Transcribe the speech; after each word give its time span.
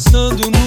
pensando 0.00 0.59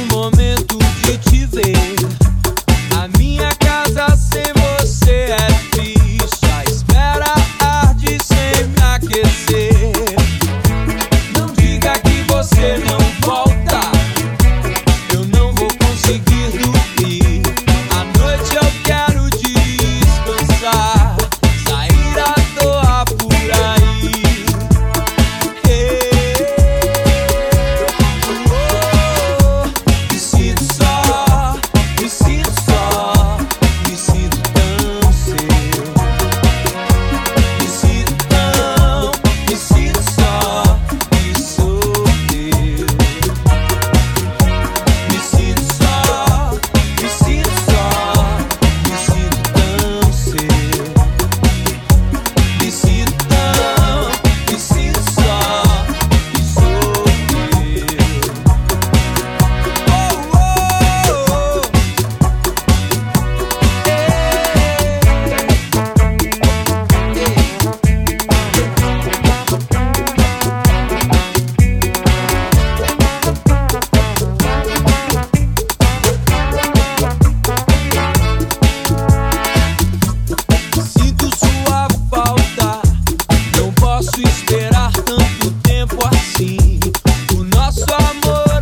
O 87.36 87.44
nosso 87.56 87.84
amor. 87.84 88.53